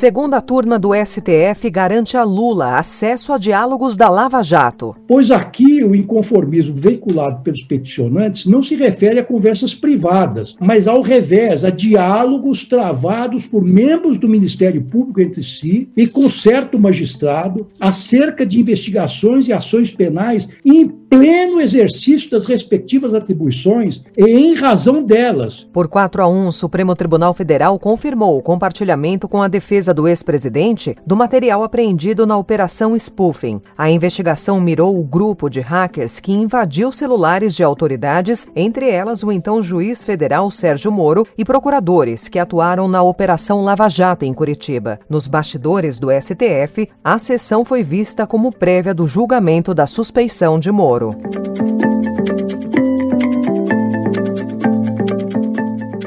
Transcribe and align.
Segunda 0.00 0.40
turma 0.40 0.78
do 0.78 0.92
STF 0.94 1.68
garante 1.68 2.16
a 2.16 2.24
Lula 2.24 2.78
acesso 2.78 3.34
a 3.34 3.36
diálogos 3.36 3.98
da 3.98 4.08
Lava 4.08 4.42
Jato. 4.42 4.96
Pois 5.06 5.30
aqui 5.30 5.84
o 5.84 5.94
inconformismo 5.94 6.74
veiculado 6.74 7.42
pelos 7.42 7.60
peticionantes 7.64 8.46
não 8.46 8.62
se 8.62 8.74
refere 8.76 9.18
a 9.18 9.22
conversas 9.22 9.74
privadas, 9.74 10.56
mas 10.58 10.88
ao 10.88 11.02
revés, 11.02 11.66
a 11.66 11.68
diálogos 11.68 12.64
travados 12.64 13.44
por 13.44 13.62
membros 13.62 14.16
do 14.16 14.26
Ministério 14.26 14.80
Público 14.80 15.20
entre 15.20 15.42
si 15.42 15.90
e 15.94 16.08
com 16.08 16.30
certo 16.30 16.78
magistrado 16.78 17.68
acerca 17.78 18.46
de 18.46 18.58
investigações 18.58 19.48
e 19.48 19.52
ações 19.52 19.90
penais 19.90 20.48
em 20.64 20.88
pleno 21.10 21.60
exercício 21.60 22.30
das 22.30 22.46
respectivas 22.46 23.12
atribuições 23.12 24.00
e 24.16 24.22
em 24.22 24.54
razão 24.54 25.02
delas. 25.02 25.66
Por 25.72 25.88
4 25.88 26.22
a 26.22 26.28
1, 26.28 26.46
o 26.46 26.52
Supremo 26.52 26.94
Tribunal 26.94 27.34
Federal 27.34 27.76
confirmou 27.80 28.38
o 28.38 28.42
compartilhamento 28.42 29.28
com 29.28 29.42
a 29.42 29.48
defesa 29.48 29.92
do 29.92 30.06
ex-presidente 30.06 30.94
do 31.04 31.16
material 31.16 31.64
apreendido 31.64 32.24
na 32.24 32.36
Operação 32.36 32.96
Spoofing. 32.96 33.60
A 33.76 33.90
investigação 33.90 34.60
mirou 34.60 34.96
o 35.00 35.02
grupo 35.02 35.50
de 35.50 35.60
hackers 35.60 36.20
que 36.20 36.30
invadiu 36.30 36.92
celulares 36.92 37.56
de 37.56 37.64
autoridades, 37.64 38.46
entre 38.54 38.88
elas 38.88 39.24
o 39.24 39.32
então 39.32 39.60
juiz 39.60 40.04
federal 40.04 40.48
Sérgio 40.48 40.92
Moro 40.92 41.26
e 41.36 41.44
procuradores 41.44 42.28
que 42.28 42.38
atuaram 42.38 42.86
na 42.86 43.02
Operação 43.02 43.64
Lava 43.64 43.88
Jato 43.88 44.24
em 44.24 44.32
Curitiba. 44.32 45.00
Nos 45.08 45.26
bastidores 45.26 45.98
do 45.98 46.08
STF, 46.08 46.88
a 47.02 47.18
sessão 47.18 47.64
foi 47.64 47.82
vista 47.82 48.28
como 48.28 48.54
prévia 48.54 48.94
do 48.94 49.08
julgamento 49.08 49.74
da 49.74 49.88
suspeição 49.88 50.60
de 50.60 50.70
Moro. 50.70 50.99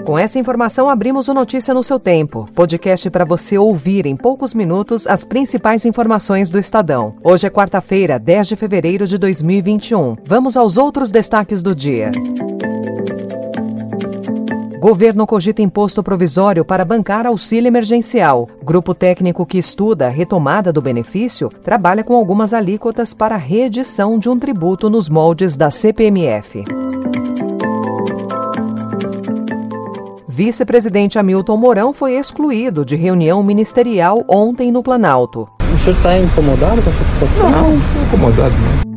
Com 0.05 0.19
essa 0.19 0.37
informação, 0.37 0.87
abrimos 0.87 1.27
o 1.27 1.33
Notícia 1.33 1.73
no 1.73 1.81
seu 1.81 1.99
tempo, 1.99 2.47
podcast 2.53 3.09
para 3.09 3.25
você 3.25 3.57
ouvir 3.57 4.05
em 4.05 4.15
poucos 4.15 4.53
minutos 4.53 5.07
as 5.07 5.25
principais 5.25 5.85
informações 5.85 6.51
do 6.51 6.59
Estadão. 6.59 7.15
Hoje 7.23 7.47
é 7.47 7.49
quarta-feira, 7.49 8.19
10 8.19 8.49
de 8.49 8.55
fevereiro 8.55 9.07
de 9.07 9.17
2021. 9.17 10.17
Vamos 10.23 10.55
aos 10.55 10.77
outros 10.77 11.09
destaques 11.09 11.63
do 11.63 11.73
dia. 11.73 12.11
Governo 14.83 15.25
cogita 15.25 15.61
imposto 15.61 16.03
provisório 16.03 16.65
para 16.65 16.83
bancar 16.83 17.25
auxílio 17.25 17.69
emergencial. 17.69 18.49
Grupo 18.61 18.93
técnico 18.93 19.45
que 19.45 19.57
estuda 19.57 20.07
a 20.07 20.09
retomada 20.09 20.73
do 20.73 20.81
benefício 20.81 21.47
trabalha 21.63 22.03
com 22.03 22.13
algumas 22.13 22.53
alíquotas 22.53 23.13
para 23.13 23.35
a 23.35 23.37
reedição 23.37 24.19
de 24.19 24.27
um 24.27 24.37
tributo 24.37 24.89
nos 24.89 25.07
moldes 25.07 25.55
da 25.55 25.71
CPMF. 25.71 26.65
Vice-presidente 30.27 31.17
Hamilton 31.17 31.55
Mourão 31.55 31.93
foi 31.93 32.17
excluído 32.17 32.83
de 32.83 32.97
reunião 32.97 33.41
ministerial 33.41 34.25
ontem 34.27 34.69
no 34.69 34.83
Planalto. 34.83 35.47
O 35.73 35.77
senhor 35.77 35.95
está 35.95 36.19
incomodado 36.19 36.81
com 36.81 36.89
essa 36.89 37.03
situação? 37.05 37.49
Não, 37.49 37.69
não 37.69 37.77
estou 37.77 38.03
incomodado, 38.03 38.53
não. 38.53 38.92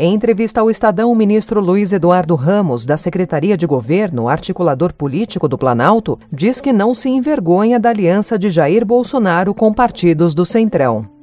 Em 0.00 0.14
entrevista 0.14 0.60
ao 0.60 0.70
Estadão, 0.70 1.10
o 1.10 1.16
ministro 1.16 1.60
Luiz 1.60 1.92
Eduardo 1.92 2.36
Ramos, 2.36 2.86
da 2.86 2.96
Secretaria 2.96 3.56
de 3.56 3.66
Governo, 3.66 4.28
articulador 4.28 4.92
político 4.92 5.48
do 5.48 5.58
Planalto, 5.58 6.16
diz 6.32 6.60
que 6.60 6.72
não 6.72 6.94
se 6.94 7.08
envergonha 7.08 7.80
da 7.80 7.88
aliança 7.88 8.38
de 8.38 8.48
Jair 8.48 8.86
Bolsonaro 8.86 9.52
com 9.52 9.74
partidos 9.74 10.34
do 10.34 10.46
Centrão. 10.46 11.17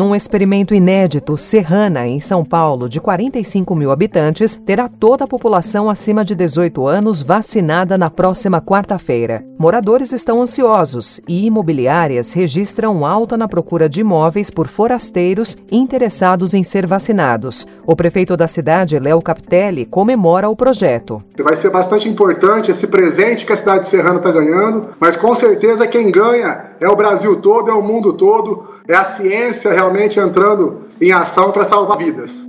Num 0.00 0.14
experimento 0.14 0.74
inédito, 0.74 1.36
Serrana, 1.36 2.08
em 2.08 2.18
São 2.18 2.42
Paulo, 2.42 2.88
de 2.88 2.98
45 2.98 3.76
mil 3.76 3.90
habitantes, 3.90 4.56
terá 4.56 4.88
toda 4.88 5.24
a 5.24 5.28
população 5.28 5.90
acima 5.90 6.24
de 6.24 6.34
18 6.34 6.86
anos 6.86 7.22
vacinada 7.22 7.98
na 7.98 8.08
próxima 8.08 8.62
quarta-feira. 8.62 9.44
Moradores 9.58 10.10
estão 10.10 10.40
ansiosos 10.40 11.20
e 11.28 11.44
imobiliárias 11.44 12.32
registram 12.32 13.04
alta 13.04 13.36
na 13.36 13.46
procura 13.46 13.90
de 13.90 14.00
imóveis 14.00 14.50
por 14.50 14.68
forasteiros 14.68 15.54
interessados 15.70 16.54
em 16.54 16.62
ser 16.62 16.86
vacinados. 16.86 17.66
O 17.86 17.94
prefeito 17.94 18.38
da 18.38 18.48
cidade, 18.48 18.98
Léo 18.98 19.20
Capitelli, 19.20 19.84
comemora 19.84 20.48
o 20.48 20.56
projeto. 20.56 21.22
Vai 21.38 21.56
ser 21.56 21.68
bastante 21.68 22.08
importante 22.08 22.70
esse 22.70 22.86
presente 22.86 23.44
que 23.44 23.52
a 23.52 23.56
cidade 23.56 23.80
de 23.80 23.90
Serrana 23.90 24.16
está 24.16 24.32
ganhando, 24.32 24.88
mas 24.98 25.14
com 25.14 25.34
certeza 25.34 25.86
quem 25.86 26.10
ganha 26.10 26.70
é 26.80 26.88
o 26.88 26.96
Brasil 26.96 27.36
todo, 27.36 27.68
é 27.70 27.74
o 27.74 27.82
mundo 27.82 28.14
todo 28.14 28.79
é 28.90 28.96
a 28.96 29.04
ciência 29.04 29.72
realmente 29.72 30.18
entrando 30.18 30.88
em 31.00 31.12
ação 31.12 31.52
para 31.52 31.62
salvar 31.62 31.96
vidas. 31.96 32.44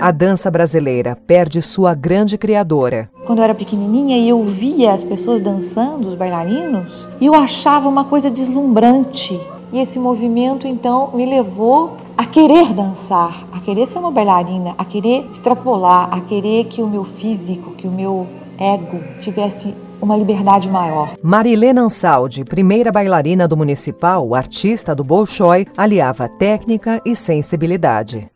A 0.00 0.10
dança 0.10 0.50
brasileira 0.50 1.14
perde 1.26 1.60
sua 1.60 1.94
grande 1.94 2.38
criadora. 2.38 3.10
Quando 3.26 3.40
eu 3.40 3.44
era 3.44 3.54
pequenininha 3.54 4.16
e 4.16 4.30
eu 4.30 4.42
via 4.44 4.92
as 4.92 5.04
pessoas 5.04 5.42
dançando, 5.42 6.08
os 6.08 6.14
bailarinos, 6.14 7.06
eu 7.20 7.34
achava 7.34 7.86
uma 7.86 8.04
coisa 8.04 8.30
deslumbrante. 8.30 9.38
E 9.70 9.78
esse 9.78 9.98
movimento 9.98 10.66
então 10.66 11.10
me 11.12 11.26
levou 11.26 11.98
a 12.16 12.24
querer 12.24 12.72
dançar, 12.72 13.46
a 13.52 13.60
querer 13.60 13.86
ser 13.86 13.98
uma 13.98 14.10
bailarina, 14.10 14.74
a 14.78 14.86
querer 14.86 15.28
extrapolar, 15.30 16.08
a 16.10 16.20
querer 16.22 16.64
que 16.64 16.82
o 16.82 16.88
meu 16.88 17.04
físico, 17.04 17.72
que 17.72 17.86
o 17.86 17.92
meu 17.92 18.26
ego 18.58 19.00
tivesse 19.20 19.74
uma 20.02 20.16
liberdade 20.16 20.68
maior. 20.68 21.14
Marilena 21.22 21.82
Ansaldi, 21.82 22.44
primeira 22.44 22.90
bailarina 22.90 23.46
do 23.46 23.56
Municipal, 23.56 24.34
artista 24.34 24.94
do 24.94 25.04
Bolshoi, 25.04 25.66
aliava 25.76 26.28
técnica 26.28 27.00
e 27.06 27.14
sensibilidade. 27.14 28.28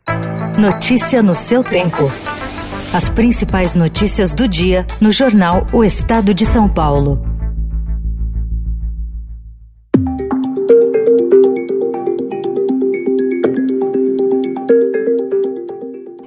Notícia 0.57 1.21
no 1.21 1.35
seu 1.35 1.63
tempo. 1.63 2.09
As 2.93 3.09
principais 3.09 3.75
notícias 3.75 4.33
do 4.33 4.47
dia 4.47 4.87
no 5.01 5.11
jornal 5.11 5.67
O 5.73 5.83
Estado 5.83 6.33
de 6.33 6.45
São 6.45 6.69
Paulo. 6.69 7.21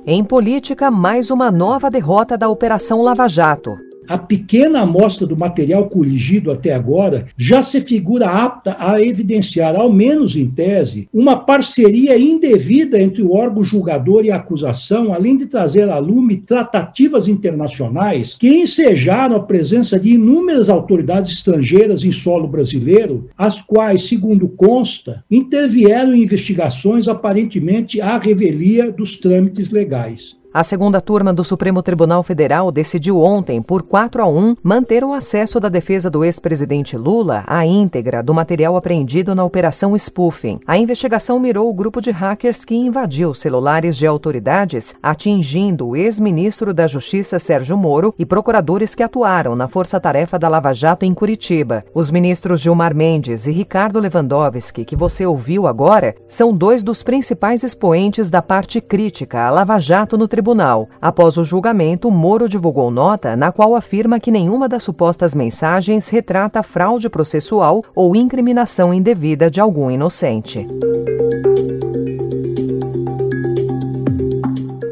Em 0.06 0.24
política, 0.24 0.90
mais 0.90 1.30
uma 1.30 1.50
nova 1.50 1.88
derrota 1.88 2.36
da 2.36 2.48
Operação 2.48 3.00
Lava 3.00 3.28
Jato 3.28 3.89
a 4.10 4.18
pequena 4.18 4.80
amostra 4.80 5.24
do 5.24 5.36
material 5.36 5.88
coligido 5.88 6.50
até 6.50 6.74
agora 6.74 7.28
já 7.36 7.62
se 7.62 7.80
figura 7.80 8.26
apta 8.26 8.74
a 8.76 9.00
evidenciar, 9.00 9.76
ao 9.76 9.92
menos 9.92 10.34
em 10.34 10.50
tese, 10.50 11.08
uma 11.14 11.36
parceria 11.36 12.18
indevida 12.18 13.00
entre 13.00 13.22
o 13.22 13.32
órgão 13.32 13.62
julgador 13.62 14.24
e 14.24 14.32
a 14.32 14.36
acusação, 14.36 15.14
além 15.14 15.36
de 15.36 15.46
trazer 15.46 15.88
à 15.88 15.98
lume 15.98 16.38
tratativas 16.38 17.28
internacionais 17.28 18.36
que 18.36 18.48
ensejaram 18.48 19.36
a 19.36 19.40
presença 19.44 19.96
de 19.96 20.14
inúmeras 20.14 20.68
autoridades 20.68 21.30
estrangeiras 21.30 22.02
em 22.02 22.10
solo 22.10 22.48
brasileiro, 22.48 23.28
as 23.38 23.62
quais, 23.62 24.08
segundo 24.08 24.48
consta, 24.48 25.22
intervieram 25.30 26.16
em 26.16 26.24
investigações 26.24 27.06
aparentemente 27.06 28.00
à 28.00 28.18
revelia 28.18 28.90
dos 28.90 29.16
trâmites 29.16 29.70
legais. 29.70 30.39
A 30.52 30.64
segunda 30.64 31.00
turma 31.00 31.32
do 31.32 31.44
Supremo 31.44 31.80
Tribunal 31.80 32.24
Federal 32.24 32.72
decidiu 32.72 33.20
ontem, 33.20 33.62
por 33.62 33.84
4 33.84 34.20
a 34.20 34.26
1, 34.26 34.56
manter 34.60 35.04
o 35.04 35.12
acesso 35.12 35.60
da 35.60 35.68
defesa 35.68 36.10
do 36.10 36.24
ex-presidente 36.24 36.96
Lula 36.96 37.44
à 37.46 37.64
íntegra 37.64 38.20
do 38.20 38.34
material 38.34 38.76
apreendido 38.76 39.32
na 39.32 39.44
Operação 39.44 39.96
Spoofing. 39.96 40.58
A 40.66 40.76
investigação 40.76 41.38
mirou 41.38 41.70
o 41.70 41.72
grupo 41.72 42.00
de 42.00 42.10
hackers 42.10 42.64
que 42.64 42.74
invadiu 42.74 43.32
celulares 43.32 43.96
de 43.96 44.08
autoridades, 44.08 44.92
atingindo 45.00 45.86
o 45.86 45.96
ex-ministro 45.96 46.74
da 46.74 46.88
Justiça 46.88 47.38
Sérgio 47.38 47.76
Moro 47.76 48.12
e 48.18 48.26
procuradores 48.26 48.92
que 48.92 49.04
atuaram 49.04 49.54
na 49.54 49.68
Força-Tarefa 49.68 50.36
da 50.36 50.48
Lava 50.48 50.74
Jato 50.74 51.04
em 51.04 51.14
Curitiba. 51.14 51.84
Os 51.94 52.10
ministros 52.10 52.60
Gilmar 52.60 52.92
Mendes 52.92 53.46
e 53.46 53.52
Ricardo 53.52 54.00
Lewandowski, 54.00 54.84
que 54.84 54.96
você 54.96 55.24
ouviu 55.24 55.68
agora, 55.68 56.16
são 56.26 56.52
dois 56.52 56.82
dos 56.82 57.04
principais 57.04 57.62
expoentes 57.62 58.30
da 58.30 58.42
parte 58.42 58.80
crítica 58.80 59.46
à 59.46 59.50
Lava 59.50 59.78
Jato 59.78 60.18
no 60.18 60.26
Tribunal 60.26 60.39
tribunal. 60.40 60.88
Após 61.02 61.36
o 61.36 61.44
julgamento, 61.44 62.10
Moro 62.10 62.48
divulgou 62.48 62.90
nota 62.90 63.36
na 63.36 63.52
qual 63.52 63.74
afirma 63.74 64.18
que 64.18 64.30
nenhuma 64.30 64.66
das 64.66 64.82
supostas 64.82 65.34
mensagens 65.34 66.08
retrata 66.08 66.62
fraude 66.62 67.10
processual 67.10 67.84
ou 67.94 68.16
incriminação 68.16 68.94
indevida 68.94 69.50
de 69.50 69.60
algum 69.60 69.90
inocente. 69.90 70.66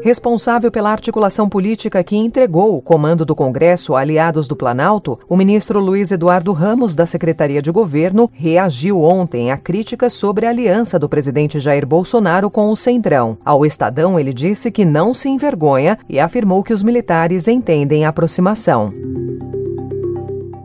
Responsável 0.01 0.71
pela 0.71 0.91
articulação 0.91 1.49
política 1.49 2.01
que 2.03 2.15
entregou 2.15 2.77
o 2.77 2.81
comando 2.81 3.25
do 3.25 3.35
Congresso 3.35 3.95
a 3.95 3.99
aliados 3.99 4.47
do 4.47 4.55
Planalto, 4.55 5.19
o 5.27 5.35
ministro 5.35 5.79
Luiz 5.79 6.09
Eduardo 6.09 6.53
Ramos, 6.53 6.95
da 6.95 7.05
Secretaria 7.05 7.61
de 7.61 7.69
Governo, 7.69 8.29
reagiu 8.33 9.01
ontem 9.01 9.51
a 9.51 9.57
críticas 9.57 10.13
sobre 10.13 10.45
a 10.45 10.49
aliança 10.51 10.97
do 10.97 11.09
presidente 11.09 11.59
Jair 11.59 11.85
Bolsonaro 11.85 12.49
com 12.49 12.71
o 12.71 12.77
Centrão. 12.77 13.37
Ao 13.43 13.65
Estadão, 13.65 14.17
ele 14.17 14.31
disse 14.31 14.71
que 14.71 14.85
não 14.85 15.13
se 15.13 15.27
envergonha 15.27 15.99
e 16.07 16.17
afirmou 16.17 16.63
que 16.63 16.73
os 16.73 16.81
militares 16.81 17.49
entendem 17.49 18.05
a 18.05 18.09
aproximação. 18.09 18.93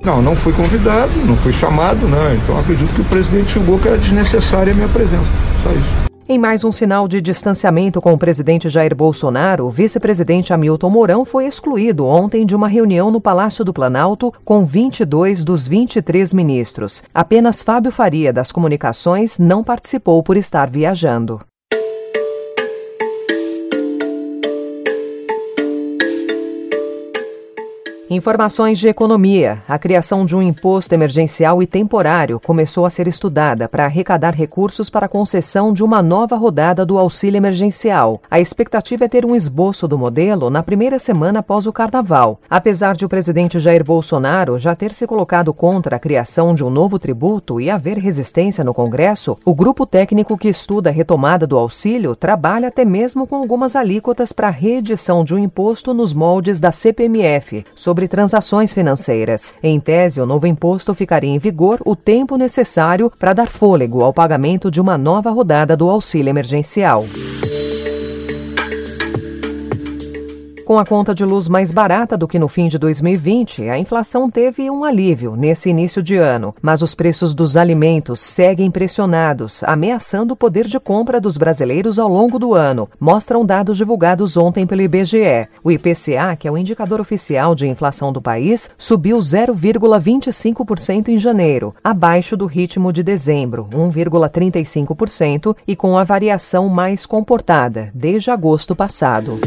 Não, 0.05 0.23
não 0.23 0.37
fui 0.37 0.53
convidado, 0.53 1.13
não 1.27 1.37
fui 1.39 1.53
chamado, 1.55 2.07
né? 2.07 2.39
Então 2.41 2.57
acredito 2.59 2.95
que 2.95 3.01
o 3.01 3.07
presidente 3.07 3.55
julgou 3.55 3.81
que 3.81 3.89
era 3.89 3.99
desnecessária 3.99 4.73
a 4.73 4.77
minha 4.77 4.89
presença. 4.89 5.25
Só 5.65 5.73
isso. 5.73 6.14
Em 6.27 6.39
mais 6.39 6.65
um 6.65 6.73
sinal 6.73 7.07
de 7.07 7.21
distanciamento 7.21 8.01
com 8.01 8.15
o 8.15 8.19
presidente 8.19 8.67
Jair 8.67 8.97
Bolsonaro, 8.97 9.67
o 9.67 9.71
vice-presidente 9.71 10.55
Hamilton 10.55 10.89
Mourão 10.89 11.23
foi 11.23 11.45
excluído 11.45 12.07
ontem 12.07 12.47
de 12.47 12.57
uma 12.57 12.67
reunião 12.67 13.11
no 13.11 13.21
Palácio 13.21 13.63
do 13.63 13.75
Planalto 13.75 14.33
com 14.43 14.65
22 14.65 15.45
dos 15.45 15.69
23 15.69 16.33
ministros. 16.33 17.03
Apenas 17.13 17.63
Fábio 17.63 17.93
Faria, 17.93 18.33
das 18.33 18.51
Comunicações, 18.51 19.39
não 19.39 19.63
participou 19.63 20.23
por 20.23 20.39
estar 20.39 20.71
viajando. 20.71 21.43
Informações 28.15 28.79
de 28.79 28.87
economia. 28.87 29.61
A 29.69 29.77
criação 29.77 30.25
de 30.25 30.37
um 30.37 30.41
imposto 30.41 30.95
emergencial 30.95 31.61
e 31.61 31.67
temporário 31.67 32.39
começou 32.39 32.87
a 32.87 32.91
ser 32.91 33.09
estudada 33.09 33.69
para 33.69 33.87
arrecadar 33.87 34.33
recursos 34.33 34.89
para 34.89 35.07
a 35.07 35.09
concessão 35.09 35.73
de 35.73 35.83
uma 35.83 36.01
nova 36.01 36.37
rodada 36.37 36.87
do 36.87 36.97
auxílio 36.97 37.39
emergencial. 37.39 38.23
A 38.31 38.39
expectativa 38.39 39.07
é 39.07 39.09
ter 39.09 39.27
um 39.27 39.35
esboço 39.35 39.89
do 39.89 39.99
modelo 39.99 40.49
na 40.49 40.63
primeira 40.63 40.97
semana 41.01 41.41
após 41.41 41.67
o 41.67 41.73
carnaval. 41.73 42.39
Apesar 42.49 42.95
de 42.95 43.05
o 43.05 43.09
presidente 43.09 43.59
Jair 43.59 43.83
Bolsonaro 43.83 44.61
já 44.61 44.77
ter 44.77 44.93
se 44.93 45.09
colocado 45.09 45.53
contra 45.53 45.97
a 45.97 45.99
criação 45.99 46.55
de 46.55 46.63
um 46.63 46.71
novo 46.71 47.01
tributo 47.01 47.61
e 47.61 47.69
haver 47.69 47.99
resistência 47.99 48.63
no 48.63 48.73
Congresso, 48.73 49.37
o 49.45 49.53
grupo 49.53 49.85
técnico 49.85 50.39
que 50.39 50.47
estuda 50.47 50.89
a 50.89 50.93
retomada 50.93 51.49
do 51.49 51.59
auxílio 51.59 52.15
trabalha 52.15 52.69
até 52.69 52.85
mesmo 52.85 53.27
com 53.27 53.35
algumas 53.35 53.75
alíquotas 53.75 54.33
para 54.33 54.47
a 54.47 54.53
reedição 54.53 55.25
de 55.25 55.35
um 55.35 55.39
imposto 55.39 55.93
nos 55.93 56.15
moldes 56.15 56.61
da 56.61 56.71
CPMF 56.71 57.65
sobre 57.75 58.04
transações 58.09 58.73
financeiras. 58.73 59.55
Em 59.63 59.79
tese, 59.81 60.21
o 60.21 60.27
novo 60.27 60.47
imposto 60.47 60.95
ficaria 60.95 61.31
em 61.31 61.39
vigor 61.39 61.81
o 61.85 61.97
tempo 61.97 62.37
necessário 62.37 63.11
para 63.19 63.33
dar 63.33 63.49
fôlego 63.49 64.03
ao 64.03 64.13
pagamento 64.13 64.71
de 64.71 64.81
uma 64.81 64.97
nova 64.97 65.31
rodada 65.31 65.77
do 65.77 65.89
auxílio 65.91 66.31
emergencial. 66.31 67.05
Com 70.65 70.79
a 70.79 70.87
conta 70.87 71.15
de 71.15 71.27
luz 71.27 71.47
mais 71.47 71.71
barata 71.71 72.17
do 72.17 72.27
que 72.27 72.39
no 72.39 72.49
fim 72.49 72.69
de 72.69 72.79
2020, 72.79 73.69
a 73.69 73.79
inflação 73.79 74.31
teve 74.31 74.71
um 74.71 74.83
alívio 74.83 75.37
nesse 75.37 75.69
início 75.69 76.03
de 76.03 76.17
ano, 76.17 76.55
mas 76.63 76.81
os 76.81 76.95
preços 76.95 77.35
dos 77.35 77.55
alimentos 77.55 78.21
seguem 78.21 78.71
pressionados, 78.71 79.63
ameaçando 79.65 80.33
o 80.33 80.37
poder 80.37 80.67
de 80.67 80.81
compra 80.81 81.21
dos 81.21 81.37
brasileiros 81.37 81.99
ao 81.99 82.09
longo 82.09 82.39
do 82.39 82.55
ano, 82.55 82.89
mostram 82.99 83.45
dados 83.45 83.77
divulgados 83.77 84.39
ontem 84.39 84.67
pelo 84.67 84.81
IBGE. 84.81 85.49
O 85.63 85.71
IPCA, 85.71 86.35
que 86.39 86.49
é 86.49 86.51
o 86.51 86.57
indicador 86.57 86.99
oficial 86.99 87.55
de 87.55 87.67
inflação 87.67 88.11
do 88.11 88.23
país, 88.23 88.71
subiu 88.79 89.19
0,25% 89.19 91.09
em 91.09 91.19
janeiro, 91.19 91.75
abaixo 91.85 92.39
do 92.39 92.47
ritmo 92.47 92.91
de 92.91 93.03
dezembro, 93.03 93.69
1,35%, 93.71 95.55
e 95.69 95.77
com 95.77 95.99
a 95.99 96.05
variação 96.05 96.71
mais 96.71 97.05
comportada 97.05 97.91
desde 97.95 98.31
agosto 98.31 98.75
passado. 98.75 99.39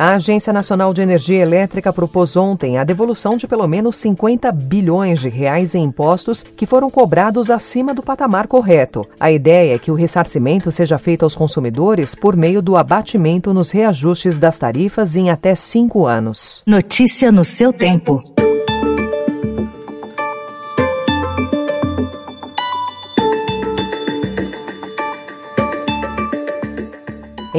A 0.00 0.12
Agência 0.12 0.52
Nacional 0.52 0.94
de 0.94 1.02
Energia 1.02 1.42
Elétrica 1.42 1.92
propôs 1.92 2.36
ontem 2.36 2.78
a 2.78 2.84
devolução 2.84 3.36
de 3.36 3.48
pelo 3.48 3.66
menos 3.66 3.96
50 3.96 4.52
bilhões 4.52 5.18
de 5.18 5.28
reais 5.28 5.74
em 5.74 5.82
impostos 5.82 6.44
que 6.44 6.66
foram 6.66 6.88
cobrados 6.88 7.50
acima 7.50 7.92
do 7.92 8.00
patamar 8.00 8.46
correto. 8.46 9.04
A 9.18 9.32
ideia 9.32 9.74
é 9.74 9.78
que 9.78 9.90
o 9.90 9.96
ressarcimento 9.96 10.70
seja 10.70 10.98
feito 10.98 11.24
aos 11.24 11.34
consumidores 11.34 12.14
por 12.14 12.36
meio 12.36 12.62
do 12.62 12.76
abatimento 12.76 13.52
nos 13.52 13.72
reajustes 13.72 14.38
das 14.38 14.56
tarifas 14.56 15.16
em 15.16 15.30
até 15.30 15.56
cinco 15.56 16.06
anos. 16.06 16.62
Notícia 16.64 17.32
no 17.32 17.42
seu 17.42 17.72
tempo. 17.72 18.37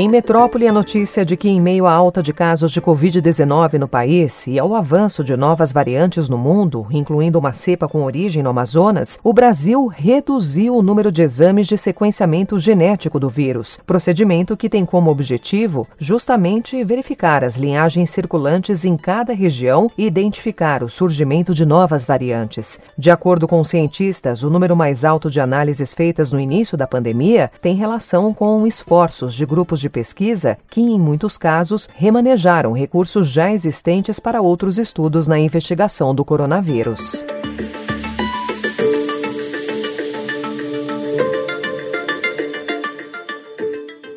Em 0.02 0.08
Metrópole, 0.08 0.66
a 0.66 0.72
notícia 0.72 1.26
de 1.26 1.36
que, 1.36 1.50
em 1.50 1.60
meio 1.60 1.86
à 1.86 1.92
alta 1.92 2.24
de 2.24 2.32
casos 2.32 2.72
de 2.72 2.80
Covid-19 2.80 3.74
no 3.74 3.86
país 3.86 4.48
e 4.48 4.58
ao 4.58 4.74
avanço 4.74 5.26
de 5.26 5.36
novas 5.36 5.74
variantes 5.74 6.30
no 6.30 6.38
mundo, 6.38 6.88
incluindo 6.90 7.38
uma 7.38 7.52
cepa 7.52 7.86
com 7.86 8.06
origem 8.06 8.42
no 8.42 8.50
Amazonas, 8.50 9.20
o 9.22 9.34
Brasil 9.34 9.88
reduziu 9.88 10.78
o 10.78 10.82
número 10.82 11.12
de 11.12 11.22
exames 11.22 11.68
de 11.68 11.78
sequenciamento 11.78 12.58
genético 12.58 13.20
do 13.20 13.28
vírus, 13.28 13.78
procedimento 13.86 14.56
que 14.56 14.70
tem 14.70 14.86
como 14.86 15.12
objetivo 15.12 15.86
justamente 15.98 16.82
verificar 16.86 17.44
as 17.44 17.58
linhagens 17.58 18.10
circulantes 18.10 18.86
em 18.86 18.96
cada 18.96 19.34
região 19.34 19.92
e 19.98 20.06
identificar 20.06 20.82
o 20.82 20.88
surgimento 20.88 21.54
de 21.54 21.66
novas 21.66 22.06
variantes. 22.06 22.80
De 22.98 23.12
acordo 23.12 23.50
com 23.50 23.62
cientistas, 23.66 24.44
o 24.44 24.50
número 24.50 24.78
mais 24.78 25.04
alto 25.04 25.30
de 25.30 25.42
análises 25.42 25.94
feitas 25.94 26.32
no 26.32 26.40
início 26.40 26.78
da 26.78 26.88
pandemia 26.88 27.52
tem 27.62 27.76
relação 27.76 28.34
com 28.34 28.66
esforços 28.66 29.34
de 29.34 29.46
grupos 29.46 29.82
de 29.82 29.89
de 29.90 29.92
pesquisa 29.92 30.58
que, 30.70 30.80
em 30.80 31.00
muitos 31.00 31.38
casos, 31.38 31.90
remanejaram 31.96 32.72
recursos 32.72 33.30
já 33.30 33.52
existentes 33.52 34.20
para 34.20 34.40
outros 34.40 34.78
estudos 34.78 35.28
na 35.28 35.40
investigação 35.40 36.14
do 36.14 36.24
coronavírus. 36.24 37.26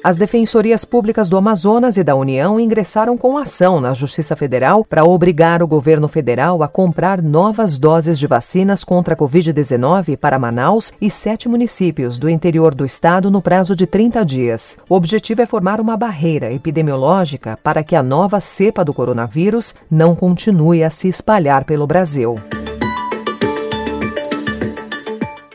As 0.04 0.16
defensorias 0.16 0.84
públicas 0.84 1.28
do 1.28 1.36
Amazonas 1.36 1.96
e 1.96 2.02
da 2.02 2.16
União 2.16 2.58
ingressaram 2.58 3.16
com 3.16 3.38
ação 3.38 3.80
na 3.80 3.94
Justiça 3.94 4.34
Federal 4.34 4.84
para 4.84 5.04
obrigar 5.04 5.62
o 5.62 5.66
governo 5.66 6.08
federal 6.08 6.60
a 6.60 6.66
comprar 6.66 7.22
novas 7.22 7.78
doses 7.78 8.18
de 8.18 8.26
vacinas 8.26 8.82
contra 8.82 9.14
a 9.14 9.16
Covid-19 9.16 10.16
para 10.16 10.40
Manaus 10.40 10.92
e 11.00 11.08
sete 11.08 11.48
municípios 11.48 12.18
do 12.18 12.28
interior 12.28 12.74
do 12.74 12.84
estado 12.84 13.30
no 13.30 13.40
prazo 13.40 13.76
de 13.76 13.86
30 13.86 14.24
dias. 14.24 14.76
O 14.88 14.96
objetivo 14.96 15.40
é 15.40 15.46
formar 15.46 15.80
uma 15.80 15.96
barreira 15.96 16.52
epidemiológica 16.52 17.56
para 17.62 17.84
que 17.84 17.94
a 17.94 18.02
nova 18.02 18.40
cepa 18.40 18.84
do 18.84 18.92
coronavírus 18.92 19.72
não 19.88 20.16
continue 20.16 20.82
a 20.82 20.90
se 20.90 21.06
espalhar 21.06 21.64
pelo 21.64 21.86
Brasil. 21.86 22.40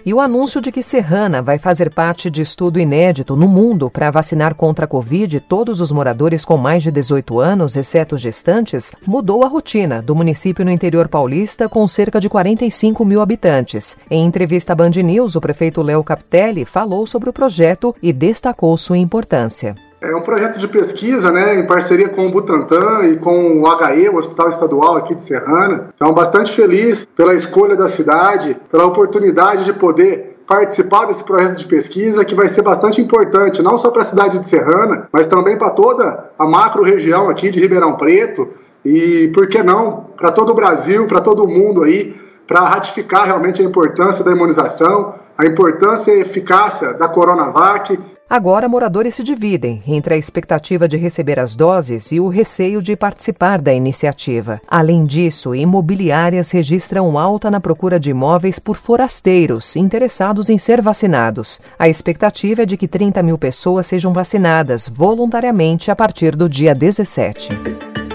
E 0.08 0.14
o 0.14 0.22
anúncio 0.22 0.62
de 0.62 0.72
que 0.72 0.82
Serrana 0.82 1.42
vai 1.42 1.60
fazer 1.60 1.94
parte 1.94 2.30
de 2.30 2.42
estudo 2.42 2.80
inédito 2.80 3.36
no 3.36 3.46
mundo 3.46 3.90
para 3.90 4.10
vacinar 4.10 4.56
contra 4.56 4.86
a 4.86 4.88
Covid 4.88 5.42
todos 5.42 5.82
os 5.82 5.92
moradores 5.92 6.46
com 6.46 6.56
mais 6.56 6.82
de 6.82 6.90
18 6.90 7.42
anos, 7.42 7.76
exceto 7.76 8.18
gestantes, 8.18 8.94
mudou 9.06 9.44
a 9.44 9.50
rotina 9.50 10.02
do 10.02 10.16
município 10.16 10.64
no 10.64 10.72
interior 10.72 11.10
paulista 11.10 11.68
com 11.68 11.86
cerca 11.90 12.22
de 12.22 12.30
45 12.30 13.04
mil 13.04 13.20
habitantes. 13.20 13.98
Em 14.10 14.26
entrevista 14.26 14.72
à 14.72 14.76
Band 14.78 14.92
News, 14.92 15.36
o 15.36 15.42
prefeito 15.42 15.82
Léo 15.82 16.02
Capitelli 16.06 16.64
falou 16.64 17.06
sobre 17.06 17.30
o 17.30 17.34
projeto 17.34 17.94
e 18.02 18.14
destacou 18.14 18.78
sua 18.78 18.98
importância. 18.98 19.76
É 20.00 20.16
um 20.16 20.22
projeto 20.22 20.60
de 20.60 20.68
pesquisa, 20.68 21.32
né, 21.32 21.56
em 21.56 21.66
parceria 21.66 22.08
com 22.08 22.28
o 22.28 22.32
Butantan 22.32 23.04
e 23.06 23.18
com 23.18 23.60
o 23.60 23.66
HE, 23.66 24.10
o 24.10 24.18
Hospital 24.18 24.50
Estadual 24.50 24.96
aqui 24.96 25.16
de 25.16 25.24
Serrana. 25.24 25.90
Então, 25.96 26.14
bastante 26.14 26.54
feliz 26.54 27.04
pela 27.16 27.34
escolha 27.34 27.76
da 27.76 27.88
cidade, 27.88 28.56
pela 28.72 28.86
oportunidade 28.86 29.66
de 29.66 29.74
poder 29.74 30.38
participar 30.48 31.06
desse 31.06 31.24
projeto 31.24 31.58
de 31.58 31.66
pesquisa 31.66 32.24
que 32.24 32.36
vai 32.36 32.48
ser 32.48 32.62
bastante 32.62 33.02
importante, 33.02 33.62
não 33.64 33.78
só 33.78 33.90
para 33.90 34.04
a 34.04 34.06
cidade 34.06 34.38
de 34.38 34.48
Serrana, 34.48 35.10
mas 35.12 35.26
também 35.26 35.58
para 35.58 35.72
toda 35.72 36.30
a 36.38 36.48
macro 36.48 36.84
região 36.84 37.28
aqui 37.28 37.50
de 37.50 37.60
Ribeirão 37.60 37.98
Preto 37.98 38.48
e, 38.86 39.30
por 39.34 39.48
que 39.48 39.62
não, 39.64 40.06
para 40.16 40.32
todo 40.32 40.52
o 40.52 40.56
Brasil, 40.56 41.08
para 41.08 41.20
todo 41.20 41.44
o 41.44 41.48
mundo 41.48 41.84
aí, 41.84 42.16
para 42.48 42.62
ratificar 42.62 43.26
realmente 43.26 43.62
a 43.62 43.66
importância 43.66 44.24
da 44.24 44.32
imunização, 44.32 45.16
a 45.38 45.46
importância 45.46 46.12
e 46.12 46.22
eficácia 46.22 46.94
da 46.94 47.08
Coronavac 47.10 47.98
Agora, 48.30 48.68
moradores 48.68 49.16
se 49.16 49.24
dividem 49.24 49.82
entre 49.88 50.14
a 50.14 50.18
expectativa 50.18 50.86
de 50.86 50.98
receber 50.98 51.40
as 51.40 51.56
doses 51.56 52.12
e 52.12 52.20
o 52.20 52.28
receio 52.28 52.82
de 52.82 52.94
participar 52.94 53.62
da 53.62 53.74
iniciativa. 53.74 54.60
Além 54.68 55.06
disso, 55.06 55.56
imobiliárias 55.56 56.52
registram 56.52 57.18
alta 57.18 57.50
na 57.50 57.62
procura 57.62 57.98
de 57.98 58.10
imóveis 58.10 58.60
por 58.60 58.76
forasteiros 58.76 59.78
interessados 59.78 60.50
em 60.50 60.58
ser 60.58 60.82
vacinados. 60.82 61.62
A 61.80 61.88
expectativa 61.88 62.64
é 62.64 62.66
de 62.66 62.76
que 62.76 62.88
30 62.88 63.24
mil 63.24 63.38
pessoas 63.38 63.88
sejam 63.88 64.12
vacinadas 64.12 64.90
voluntariamente 64.90 65.90
a 65.90 65.96
partir 65.96 66.36
do 66.36 66.50
dia 66.50 66.76
17. 66.76 68.07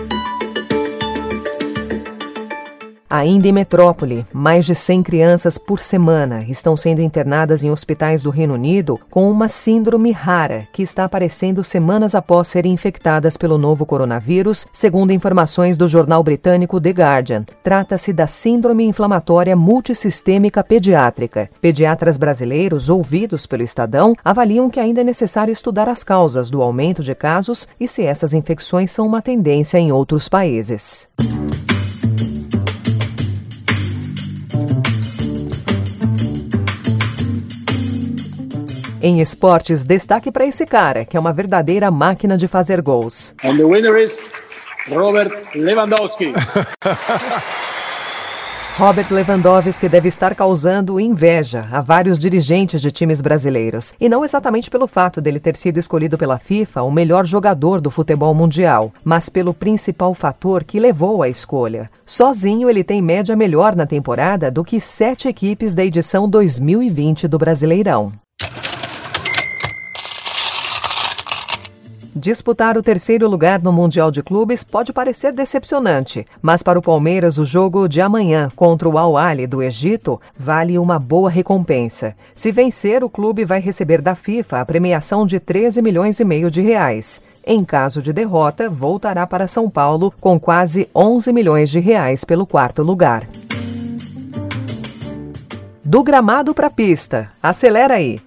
Ainda 3.15 3.47
em 3.47 3.53
metrópole, 3.53 4.25
mais 4.33 4.65
de 4.65 4.75
100 4.75 5.03
crianças 5.03 5.59
por 5.59 5.79
semana 5.79 6.47
estão 6.49 6.75
sendo 6.79 7.03
internadas 7.03 7.63
em 7.63 7.71
hospitais 7.71 8.23
do 8.23 8.31
Reino 8.31 8.55
Unido 8.55 8.99
com 9.11 9.31
uma 9.31 9.51
síndrome 9.51 10.11
rara 10.13 10.67
que 10.73 10.81
está 10.81 11.05
aparecendo 11.05 11.63
semanas 11.63 12.15
após 12.15 12.49
serem 12.49 12.73
infectadas 12.73 13.37
pelo 13.37 13.59
novo 13.59 13.85
coronavírus, 13.85 14.67
segundo 14.73 15.13
informações 15.13 15.77
do 15.77 15.87
jornal 15.87 16.23
britânico 16.23 16.81
The 16.81 16.89
Guardian. 16.89 17.45
Trata-se 17.63 18.15
da 18.15 18.27
síndrome 18.27 18.87
inflamatória 18.87 19.55
multissistêmica 19.55 20.65
pediátrica. 20.65 21.51
Pediatras 21.61 22.17
brasileiros 22.17 22.89
ouvidos 22.89 23.45
pelo 23.45 23.63
Estadão 23.63 24.15
avaliam 24.25 24.71
que 24.71 24.81
ainda 24.81 25.03
é 25.03 25.05
necessário 25.05 25.53
estudar 25.53 25.87
as 25.87 26.03
causas 26.03 26.49
do 26.49 26.63
aumento 26.63 27.03
de 27.03 27.15
casos 27.15 27.69
e 27.79 27.87
se 27.87 28.03
essas 28.03 28.33
infecções 28.33 28.91
são 28.91 29.07
uma 29.07 29.21
tendência 29.21 29.77
em 29.77 29.93
outros 29.93 30.31
países. 30.31 31.11
Em 39.05 39.21
esportes, 39.21 39.85
destaque 39.85 40.31
para 40.31 40.47
esse 40.47 40.65
cara, 40.65 41.05
que 41.05 41.17
é 41.17 41.21
uma 41.21 41.33
verdadeira 41.33 41.91
máquina 41.91 42.39
de 42.39 42.47
fazer 42.47 42.81
gols. 42.81 43.35
And 43.43 43.57
the 43.57 43.65
winner 43.65 43.97
is 43.97 44.31
Robert 44.89 45.33
Lewandowski. 45.57 46.33
Robert 48.79 49.09
Lewandowski 49.11 49.89
deve 49.89 50.07
estar 50.07 50.37
causando 50.37 51.01
inveja 51.01 51.67
a 51.73 51.81
vários 51.81 52.17
dirigentes 52.17 52.81
de 52.81 52.93
times 52.93 53.21
brasileiros. 53.21 53.93
E 54.01 54.09
não 54.09 54.25
exatamente 54.25 54.71
pelo 54.71 54.87
fato 54.87 55.21
dele 55.21 55.41
ter 55.41 55.57
sido 55.57 55.79
escolhido 55.79 56.17
pela 56.17 56.39
FIFA 56.39 56.83
o 56.83 56.91
melhor 56.91 57.27
jogador 57.27 57.81
do 57.81 57.91
futebol 57.91 58.33
mundial, 58.33 58.93
mas 59.05 59.29
pelo 59.29 59.53
principal 59.53 60.15
fator 60.15 60.63
que 60.63 60.79
levou 60.79 61.25
à 61.25 61.29
escolha. 61.29 61.91
Sozinho, 62.07 62.71
ele 62.71 62.85
tem 62.85 63.03
média 63.03 63.35
melhor 63.35 63.75
na 63.75 63.85
temporada 63.85 64.49
do 64.49 64.63
que 64.63 64.81
sete 64.81 65.27
equipes 65.27 65.75
da 65.75 65.85
edição 65.85 66.29
2020 66.29 67.27
do 67.27 67.37
Brasileirão. 67.37 68.13
Disputar 72.15 72.77
o 72.77 72.83
terceiro 72.83 73.27
lugar 73.27 73.63
no 73.63 73.73
Mundial 73.73 74.11
de 74.11 74.23
Clubes 74.23 74.63
pode 74.63 74.93
parecer 74.93 75.33
decepcionante, 75.33 76.27
mas 76.43 76.63
para 76.63 76.79
o 76.79 76.83
Palmeiras 76.83 77.39
o 77.39 77.45
jogo 77.47 77.89
de 77.89 78.03
amanhã 78.03 78.51
contra 78.55 78.87
o 78.87 78.99
Al 78.99 79.17
Ahly 79.17 79.47
do 79.47 79.63
Egito 79.63 80.21
vale 80.37 80.79
uma 80.79 80.99
boa 80.99 81.31
recompensa. 81.31 82.15
Se 82.35 82.53
vencer, 82.53 83.03
o 83.03 83.09
clube 83.09 83.47
vai 83.47 83.61
receber 83.61 84.03
da 84.03 84.15
FIFA 84.15 84.61
a 84.61 84.65
premiação 84.67 85.27
de 85.27 85.41
13 85.41 85.81
milhões 85.81 86.21
e 86.21 86.25
meio 86.25 86.51
de 86.51 86.61
reais. 86.61 87.23
Em 87.47 87.65
caso 87.65 88.03
de 88.03 88.13
derrota, 88.13 88.69
voltará 88.69 89.27
para 89.27 89.49
São 89.49 89.71
Paulo 89.71 90.13
com 90.21 90.39
quase 90.39 90.91
11 90.95 91.33
milhões 91.33 91.71
de 91.71 91.81
reais 91.81 92.27
pelo 92.27 92.47
quarto 92.47 92.83
lugar. 92.83 93.27
Do 95.83 96.03
gramado 96.03 96.55
para 96.55 96.67
a 96.67 96.71
pista. 96.71 97.31
Acelera 97.43 97.95
aí. 97.95 98.21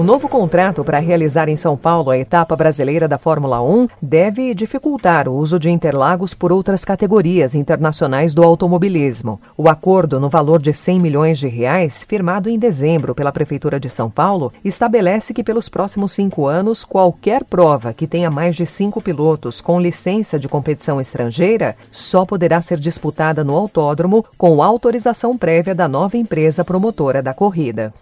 O 0.00 0.02
novo 0.02 0.30
contrato 0.30 0.82
para 0.82 0.98
realizar 0.98 1.46
em 1.50 1.56
São 1.56 1.76
Paulo 1.76 2.08
a 2.08 2.16
etapa 2.16 2.56
brasileira 2.56 3.06
da 3.06 3.18
Fórmula 3.18 3.60
1 3.60 3.86
deve 4.00 4.54
dificultar 4.54 5.28
o 5.28 5.34
uso 5.34 5.58
de 5.58 5.68
Interlagos 5.68 6.32
por 6.32 6.50
outras 6.50 6.86
categorias 6.86 7.54
internacionais 7.54 8.32
do 8.32 8.42
automobilismo. 8.42 9.38
O 9.58 9.68
acordo 9.68 10.18
no 10.18 10.30
valor 10.30 10.62
de 10.62 10.72
100 10.72 10.98
milhões 10.98 11.38
de 11.38 11.48
reais, 11.48 12.02
firmado 12.02 12.48
em 12.48 12.58
dezembro 12.58 13.14
pela 13.14 13.30
Prefeitura 13.30 13.78
de 13.78 13.90
São 13.90 14.08
Paulo, 14.08 14.50
estabelece 14.64 15.34
que 15.34 15.44
pelos 15.44 15.68
próximos 15.68 16.12
cinco 16.12 16.46
anos, 16.46 16.82
qualquer 16.82 17.44
prova 17.44 17.92
que 17.92 18.06
tenha 18.06 18.30
mais 18.30 18.56
de 18.56 18.64
cinco 18.64 19.02
pilotos 19.02 19.60
com 19.60 19.78
licença 19.78 20.38
de 20.38 20.48
competição 20.48 20.98
estrangeira 20.98 21.76
só 21.92 22.24
poderá 22.24 22.62
ser 22.62 22.78
disputada 22.78 23.44
no 23.44 23.54
autódromo 23.54 24.24
com 24.38 24.62
autorização 24.62 25.36
prévia 25.36 25.74
da 25.74 25.86
nova 25.86 26.16
empresa 26.16 26.64
promotora 26.64 27.22
da 27.22 27.34
corrida. 27.34 27.92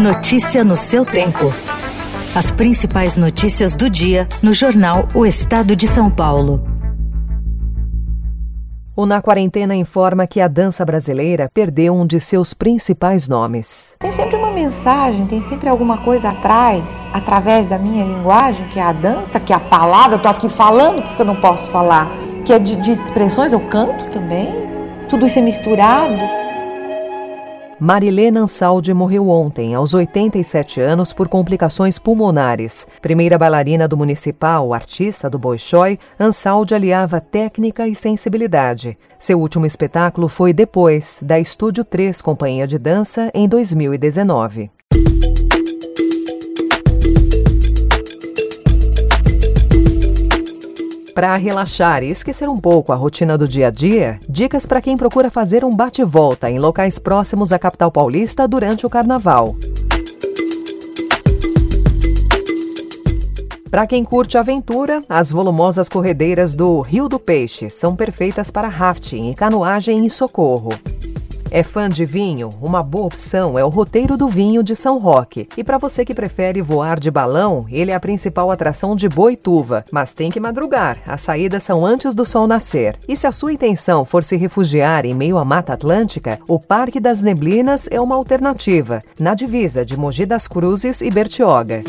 Notícia 0.00 0.62
no 0.62 0.76
seu 0.76 1.06
tempo. 1.06 1.54
As 2.34 2.50
principais 2.50 3.16
notícias 3.16 3.74
do 3.74 3.88
dia 3.88 4.28
no 4.42 4.52
jornal 4.52 5.08
O 5.14 5.24
Estado 5.24 5.74
de 5.74 5.88
São 5.88 6.10
Paulo. 6.10 6.62
O 8.94 9.06
Na 9.06 9.22
Quarentena 9.22 9.74
informa 9.74 10.26
que 10.26 10.38
a 10.38 10.48
dança 10.48 10.84
brasileira 10.84 11.50
perdeu 11.52 11.94
um 11.94 12.06
de 12.06 12.20
seus 12.20 12.52
principais 12.52 13.26
nomes. 13.26 13.96
Tem 13.98 14.12
sempre 14.12 14.36
uma 14.36 14.50
mensagem, 14.50 15.24
tem 15.24 15.40
sempre 15.40 15.66
alguma 15.66 15.96
coisa 15.96 16.28
atrás, 16.28 17.06
através 17.10 17.66
da 17.66 17.78
minha 17.78 18.04
linguagem, 18.04 18.68
que 18.68 18.78
é 18.78 18.82
a 18.82 18.92
dança, 18.92 19.40
que 19.40 19.50
é 19.50 19.56
a 19.56 19.60
palavra. 19.60 20.16
Eu 20.16 20.22
tô 20.22 20.28
aqui 20.28 20.50
falando 20.50 21.00
porque 21.00 21.22
eu 21.22 21.26
não 21.26 21.36
posso 21.36 21.70
falar, 21.70 22.06
que 22.44 22.52
é 22.52 22.58
de, 22.58 22.76
de 22.76 22.92
expressões, 22.92 23.50
eu 23.50 23.60
canto 23.60 24.10
também. 24.10 24.54
Tudo 25.08 25.26
isso 25.26 25.38
é 25.38 25.42
misturado. 25.42 26.45
Marilena 27.78 28.40
Ansaldi 28.40 28.94
morreu 28.94 29.28
ontem, 29.28 29.74
aos 29.74 29.92
87 29.92 30.80
anos, 30.80 31.12
por 31.12 31.28
complicações 31.28 31.98
pulmonares. 31.98 32.86
Primeira 33.02 33.36
bailarina 33.36 33.86
do 33.86 33.98
Municipal, 33.98 34.72
artista 34.72 35.28
do 35.28 35.38
Bolshoi, 35.38 35.98
Ansaldi 36.18 36.74
aliava 36.74 37.20
técnica 37.20 37.86
e 37.86 37.94
sensibilidade. 37.94 38.96
Seu 39.18 39.38
último 39.38 39.66
espetáculo 39.66 40.26
foi 40.26 40.54
depois, 40.54 41.20
da 41.22 41.38
Estúdio 41.38 41.84
3 41.84 42.22
Companhia 42.22 42.66
de 42.66 42.78
Dança, 42.78 43.30
em 43.34 43.46
2019. 43.46 44.70
Para 51.16 51.34
relaxar 51.36 52.02
e 52.02 52.10
esquecer 52.10 52.46
um 52.46 52.58
pouco 52.58 52.92
a 52.92 52.94
rotina 52.94 53.38
do 53.38 53.48
dia 53.48 53.68
a 53.68 53.70
dia, 53.70 54.20
dicas 54.28 54.66
para 54.66 54.82
quem 54.82 54.98
procura 54.98 55.30
fazer 55.30 55.64
um 55.64 55.74
bate-volta 55.74 56.50
em 56.50 56.58
locais 56.58 56.98
próximos 56.98 57.54
à 57.54 57.58
capital 57.58 57.90
paulista 57.90 58.46
durante 58.46 58.84
o 58.84 58.90
carnaval. 58.90 59.56
Para 63.70 63.86
quem 63.86 64.04
curte 64.04 64.36
aventura, 64.36 65.02
as 65.08 65.32
volumosas 65.32 65.88
corredeiras 65.88 66.52
do 66.52 66.82
Rio 66.82 67.08
do 67.08 67.18
Peixe 67.18 67.70
são 67.70 67.96
perfeitas 67.96 68.50
para 68.50 68.68
rafting 68.68 69.30
e 69.30 69.34
canoagem 69.34 70.04
em 70.04 70.10
socorro. 70.10 70.68
É 71.50 71.62
fã 71.62 71.88
de 71.88 72.04
vinho? 72.04 72.50
Uma 72.60 72.82
boa 72.82 73.06
opção 73.06 73.58
é 73.58 73.64
o 73.64 73.68
Roteiro 73.68 74.16
do 74.16 74.28
Vinho 74.28 74.62
de 74.62 74.74
São 74.74 74.98
Roque. 74.98 75.48
E 75.56 75.62
para 75.62 75.78
você 75.78 76.04
que 76.04 76.14
prefere 76.14 76.60
voar 76.60 76.98
de 76.98 77.10
balão, 77.10 77.66
ele 77.70 77.92
é 77.92 77.94
a 77.94 78.00
principal 78.00 78.50
atração 78.50 78.96
de 78.96 79.08
Boituva. 79.08 79.84
Mas 79.90 80.12
tem 80.12 80.30
que 80.30 80.40
madrugar, 80.40 80.98
as 81.06 81.22
saídas 81.22 81.62
são 81.62 81.86
antes 81.86 82.14
do 82.14 82.24
sol 82.24 82.46
nascer. 82.46 82.98
E 83.08 83.16
se 83.16 83.26
a 83.26 83.32
sua 83.32 83.52
intenção 83.52 84.04
for 84.04 84.24
se 84.24 84.36
refugiar 84.36 85.06
em 85.06 85.14
meio 85.14 85.38
à 85.38 85.44
Mata 85.44 85.72
Atlântica, 85.72 86.38
o 86.48 86.58
Parque 86.58 86.98
das 86.98 87.22
Neblinas 87.22 87.88
é 87.90 88.00
uma 88.00 88.16
alternativa, 88.16 89.02
na 89.18 89.34
divisa 89.34 89.84
de 89.84 89.96
Mogi 89.96 90.26
das 90.26 90.48
Cruzes 90.48 91.00
e 91.00 91.10
Bertioga. 91.10 91.84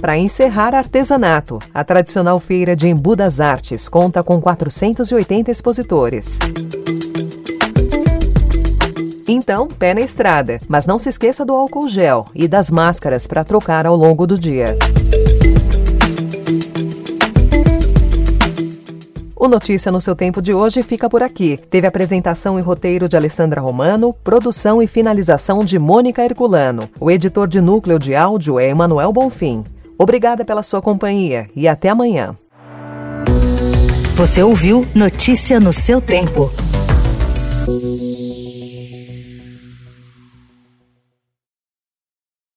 Para 0.00 0.18
encerrar, 0.18 0.74
artesanato. 0.74 1.58
A 1.72 1.82
tradicional 1.82 2.38
feira 2.38 2.76
de 2.76 2.86
Embu 2.86 3.16
das 3.16 3.40
Artes 3.40 3.88
conta 3.88 4.22
com 4.22 4.40
480 4.40 5.50
expositores. 5.50 6.38
Então, 9.28 9.66
pé 9.66 9.92
na 9.92 10.00
estrada, 10.00 10.60
mas 10.68 10.86
não 10.86 10.98
se 10.98 11.08
esqueça 11.08 11.44
do 11.44 11.54
álcool 11.54 11.88
gel 11.88 12.26
e 12.34 12.46
das 12.46 12.70
máscaras 12.70 13.26
para 13.26 13.42
trocar 13.42 13.84
ao 13.84 13.96
longo 13.96 14.26
do 14.26 14.38
dia. 14.38 14.76
O 19.34 19.48
Notícia 19.48 19.92
no 19.92 20.00
seu 20.00 20.16
tempo 20.16 20.40
de 20.40 20.54
hoje 20.54 20.82
fica 20.82 21.10
por 21.10 21.22
aqui. 21.22 21.56
Teve 21.70 21.86
apresentação 21.86 22.58
e 22.58 22.62
roteiro 22.62 23.08
de 23.08 23.16
Alessandra 23.16 23.60
Romano, 23.60 24.12
produção 24.24 24.80
e 24.82 24.86
finalização 24.86 25.64
de 25.64 25.78
Mônica 25.78 26.24
Herculano. 26.24 26.88
O 26.98 27.10
editor 27.10 27.46
de 27.46 27.60
núcleo 27.60 27.98
de 27.98 28.14
áudio 28.14 28.58
é 28.58 28.68
Emanuel 28.68 29.12
Bonfim. 29.12 29.62
Obrigada 29.98 30.44
pela 30.44 30.62
sua 30.62 30.80
companhia 30.80 31.48
e 31.54 31.68
até 31.68 31.88
amanhã. 31.88 32.36
Você 34.16 34.42
ouviu 34.42 34.86
Notícia 34.94 35.60
no 35.60 35.72
seu 35.72 36.00
tempo. 36.00 36.50